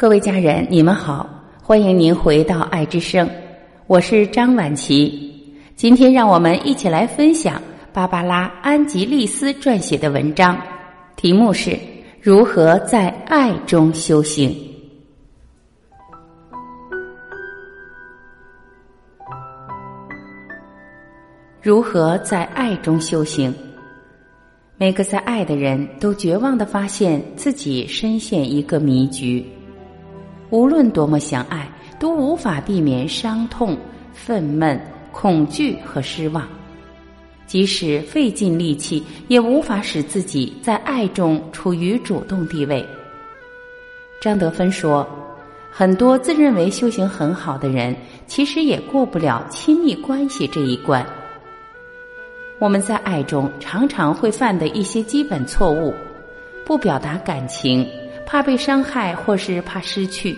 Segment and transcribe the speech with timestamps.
[0.00, 1.28] 各位家人，你们好，
[1.60, 3.28] 欢迎您回到爱之声，
[3.88, 5.52] 我是张婉琪。
[5.74, 7.60] 今天让我们一起来分享
[7.92, 10.56] 芭芭拉·安吉丽斯撰写的文章，
[11.16, 11.70] 题目是
[12.22, 14.48] 《如何在爱中修行》。
[21.60, 23.52] 如何在爱中修行？
[24.76, 29.44] 每个在爱的人都绝望的发现自己深陷一个迷局。
[30.50, 33.76] 无论多么相爱，都无法避免伤痛、
[34.12, 34.78] 愤懑、
[35.12, 36.48] 恐惧和失望。
[37.46, 42.86] 即使费尽力气，也无法使自己在爱中处于主动地位。
[44.20, 45.06] 张德芬说
[45.70, 47.94] ：“很多自认为修行很好的人，
[48.26, 51.04] 其实也过不了亲密关系这一关。”
[52.58, 55.94] 我们在爱中常常会犯的一些基本错误：
[56.64, 57.86] 不表达感情。
[58.30, 60.36] 怕被伤害，或是怕失去，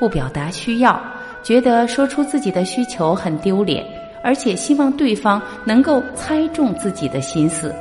[0.00, 0.98] 不表达需要，
[1.42, 3.84] 觉得说出自己的需求很丢脸，
[4.22, 7.74] 而且希望对方能够猜中自己的心思，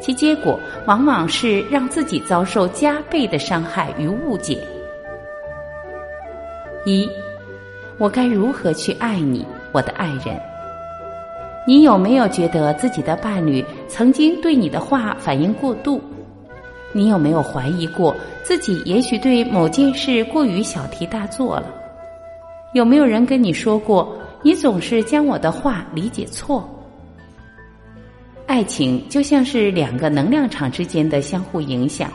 [0.00, 4.58] 其结果往往是让自己遭受加倍的伤害与误解。
[6.86, 7.06] 一，
[7.98, 10.40] 我该如何去爱你，我的爱人？
[11.66, 16.00] 你有没有觉得自己的伴侣曾经对你的话反应过度？
[16.94, 18.14] 你有没有怀疑过
[18.44, 21.66] 自己也许对某件事过于小题大做了？
[22.72, 26.68] 有没有人跟你说过你总是将我的话理解错？
[28.46, 32.12] 爱情就像是两个能量场之间的相互影响，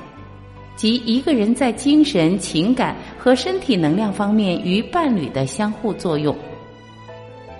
[0.75, 6.33] 即一个人在精神、情感和身体能量方面与伴侣的相互作用。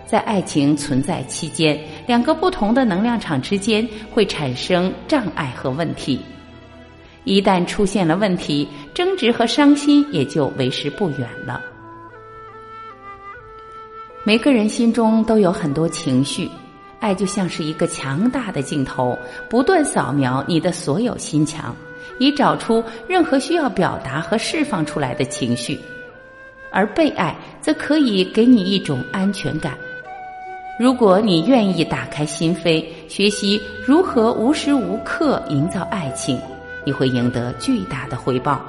[0.05, 6.19] 在爱情存在期间，两个不同的能量场之间会产生障碍和问题。
[7.23, 11.61] 一旦出现了问题，争执和伤心也就为时不远了。
[14.23, 16.49] 每个人心中都有很多情绪，
[16.99, 19.17] 爱就像是一个强大的镜头，
[19.49, 21.75] 不断扫描你的所有心墙，
[22.19, 25.79] 以找出任何需要表达和释放出来的情绪。
[26.71, 29.75] 而被爱则可以给你一种安全感。
[30.79, 36.39] 如果你愿意打开心扉，学习如何无时无刻营造爱情。
[36.89, 38.59] 你会赢得巨大的回报。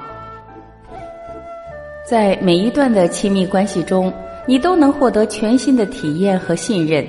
[2.07, 4.13] 在每一段的亲密关系中，
[4.45, 7.03] 你都能获得全新的体验和信任，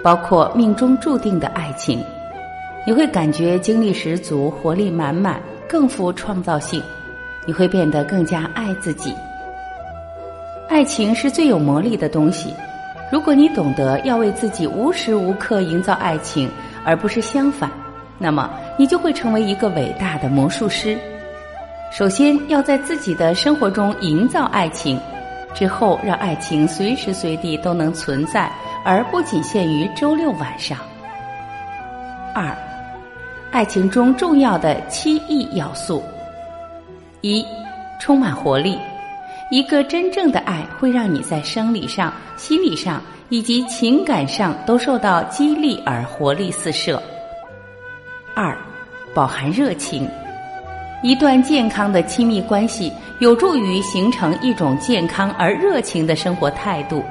[0.00, 2.00] 包括命中注定的爱情。
[2.86, 6.80] 你会感觉精力十足、活力满满，更富创造性。
[7.46, 9.12] 你会变得更加爱自己。
[10.68, 12.54] 爱情是最有魔力的东西。
[13.10, 16.48] 如果你懂得要为自己无时无刻营造爱情，
[16.84, 17.68] 而不是相反。
[18.18, 20.96] 那么，你就会成为一个伟大的魔术师。
[21.92, 24.98] 首先要在自己的生活中营造爱情，
[25.54, 28.50] 之后让爱情随时随地都能存在，
[28.84, 30.78] 而不仅限于周六晚上。
[32.34, 32.56] 二，
[33.52, 36.02] 爱情中重要的七亿要素：
[37.20, 37.44] 一，
[38.00, 38.78] 充满活力。
[39.50, 47.00] 一个真正的爱会让你在生理上、心理上以及情感上都受到激励而活力四射。
[48.34, 48.56] 二，
[49.14, 50.08] 饱含热情。
[51.02, 57.04] 一段健康的亲密关系有助于形成一种健康而热情的生活态度。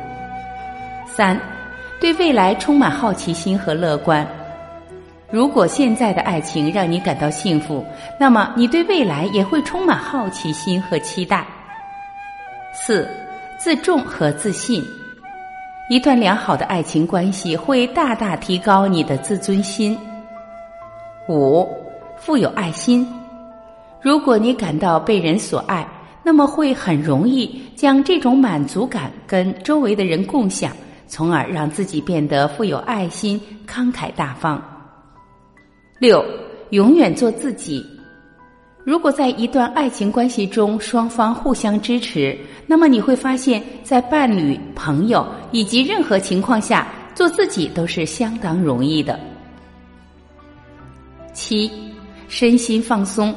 [1.05, 1.39] 三，
[1.99, 4.27] 对未来充满好奇心和乐观。
[5.29, 7.85] 如果现在的爱情让你感到幸福，
[8.19, 11.45] 那么你对未来也会充满好奇心和期待。
[12.73, 13.07] 四，
[13.57, 14.83] 自重和自信。
[15.89, 19.97] 一段良好的爱情关系会大大提高你的自尊心。
[21.29, 21.67] 五，
[22.17, 23.07] 富有爱心。
[24.01, 25.87] 如果你感到被人所爱，
[26.21, 30.71] 那么会很容易将这种满足感跟周围的人共享，
[31.07, 34.61] 从而让自己变得富有爱心、慷慨大方。
[35.99, 36.23] 六，
[36.71, 37.85] 永远做自己。
[38.83, 42.37] 如果在一段爱情关系中双方互相支持，
[42.67, 46.85] 那么你会发现在伴侣、朋友以及任何情况下，
[47.15, 49.17] 做自己都是相当容易的。
[51.45, 51.69] 七，
[52.29, 53.35] 身心放松。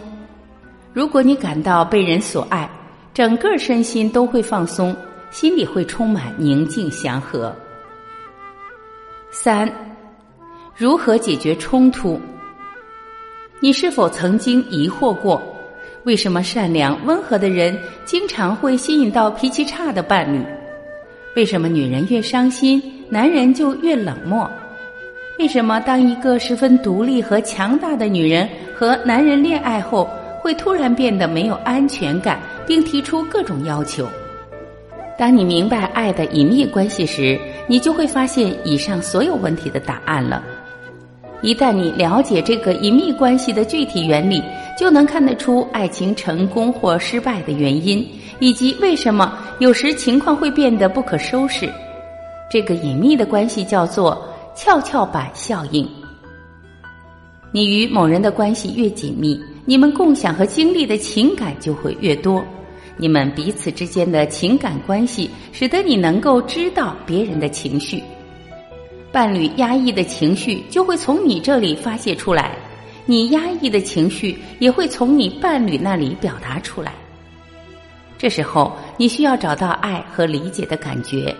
[0.92, 2.70] 如果你感到被人所爱，
[3.12, 4.94] 整个身心都会放松，
[5.32, 7.52] 心里会充满宁静祥和。
[9.32, 9.68] 三，
[10.76, 12.20] 如何解决冲突？
[13.58, 15.42] 你是否曾经疑惑过，
[16.04, 20.46] 为什么善良温和的人经常会吸引到脾气差的伴侣？
[21.34, 22.80] 为什么女人越伤心，
[23.10, 24.48] 男人就越冷漠？
[25.38, 30.08] 为什么当一个十分独立和强大的女人和男人恋爱后，
[30.40, 34.06] 会突然变得没有安全感，并提出各种要求。
[35.18, 40.42] 当你明白爱的隐秘关系时，你就会发现以上所有问题的答案了。
[41.42, 44.42] 一旦你了解这个隐秘关系的具体原理，
[44.78, 48.06] 就能看得出爱情成功或失败的原因，
[48.40, 51.68] 以及为什么有时情况会变得不可收拾。
[52.50, 55.86] 这个隐秘的关系叫做跷跷板效应。
[57.52, 62.42] 你与某人的关系越紧密，你们共享和经历的情感就会越多。
[62.96, 68.02] 你们彼此之间的情感关系，使得你能够知道别人的情绪。
[69.12, 72.56] 伴侣压抑的情绪就会从你这里发泄出来，
[73.04, 76.94] 你压抑的情绪也会从你伴侣那里表达出来。
[78.16, 81.34] 这时候，你需要找到爱和理解的感觉。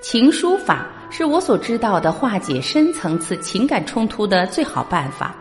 [0.00, 5.34] 情书法是我所知道的化解深层次情感冲突的最好办法，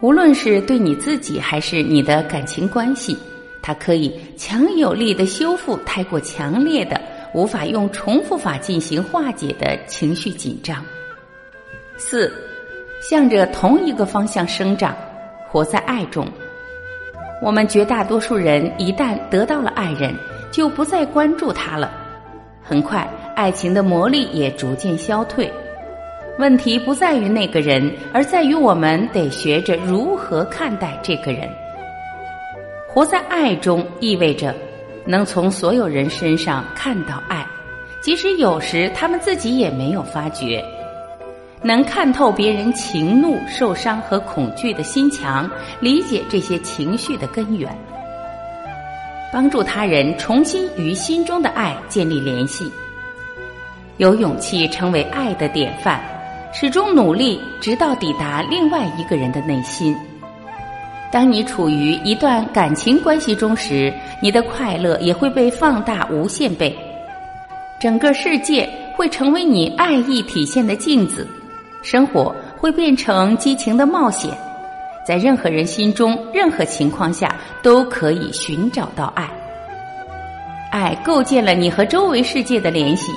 [0.00, 3.16] 无论是对你自己还是你的感情关系。
[3.62, 7.00] 它可以强有力的修复太过强烈的、
[7.34, 10.84] 无法用重复法进行化解的情绪紧张。
[11.96, 12.32] 四，
[13.00, 14.94] 向着同一个方向生长，
[15.48, 16.26] 活在爱中。
[17.42, 20.14] 我们绝大多数人一旦得到了爱人，
[20.52, 22.05] 就不再关注他了。
[22.68, 25.50] 很快，爱情的魔力也逐渐消退。
[26.38, 31.48] 问题不在于那个人，而在于我们得学着如何看待这个人。
[32.88, 34.54] 活在爱中意味着
[35.04, 37.46] 能从所有人身上看到爱，
[38.00, 40.60] 即使有时他们自己也没有发觉；
[41.62, 45.48] 能看透别人情怒、受伤和恐惧的心墙，
[45.78, 47.70] 理解这些情绪的根源，
[49.32, 52.70] 帮助他人重新与心中的爱建立联系，
[53.98, 56.00] 有勇气成为爱的典范，
[56.52, 59.94] 始终努力直到抵达另外一个人的内心。
[61.12, 66.76] 当你处于一段感情关系中时，你的快乐也会被放大无限倍，
[67.80, 71.26] 整个世界会成为你爱意体现的镜子，
[71.82, 74.30] 生活会变成激情的冒险，
[75.06, 79.30] 在任何人心中、任何情况下都可以寻找到爱。
[80.70, 83.12] 爱构建了你和周围世界的联系，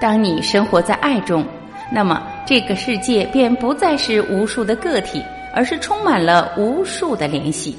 [0.00, 1.44] 当你生活在爱中，
[1.90, 5.22] 那么这个世界便不再是无数的个体。
[5.58, 7.74] 而是充满了无数的联系，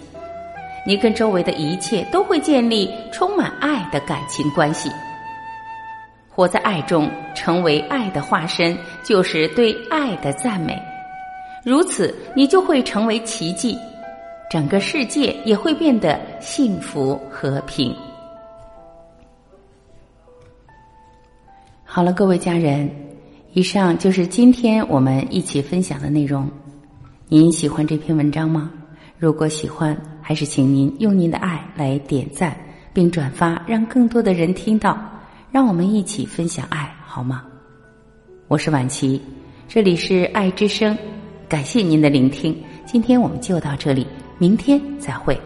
[0.84, 4.90] 你跟周围的一切都会建立充满爱的感情关系。
[6.28, 10.76] 活在爱中，成为爱的化身，就是对爱的赞美。
[11.68, 13.78] 如此，你就会成为奇迹，
[14.50, 17.94] 整个世界也会变得幸福和平。
[21.84, 22.90] 好了，各位家人，
[23.52, 26.50] 以上就是今天我们一起分享的内容。
[27.28, 28.72] 您喜欢这篇文章吗？
[29.18, 32.58] 如果喜欢，还是请您用您的爱来点赞
[32.94, 34.98] 并转发，让更多的人听到，
[35.52, 37.44] 让我们一起分享爱，好吗？
[38.48, 39.22] 我是婉琪，
[39.68, 40.98] 这里是爱之声，
[41.50, 42.56] 感谢您的聆听，
[42.86, 44.06] 今天我们就到这里，
[44.38, 45.40] 明天再会。